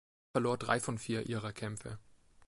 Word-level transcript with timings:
Er 0.29 0.31
verlor 0.41 0.57
drei 0.57 0.79
von 0.79 0.97
vier 0.97 1.27
ihrer 1.29 1.53
Kämpfe. 1.53 1.99